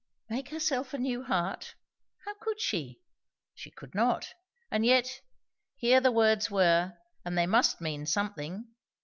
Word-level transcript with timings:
Make 0.31 0.49
herself 0.49 0.95
a 0.95 0.97
new 0.97 1.21
heart? 1.23 1.75
how 2.25 2.33
could 2.41 2.59
she? 2.59 3.01
she 3.53 3.69
could 3.69 3.93
not; 3.93 4.33
and 4.71 4.83
yet, 4.83 5.21
here 5.75 6.01
the 6.01 6.11
words 6.11 6.49
were, 6.49 6.97
and 7.23 7.37
they 7.37 7.45
must 7.45 7.81
mean 7.81 8.07
something. 8.07 8.65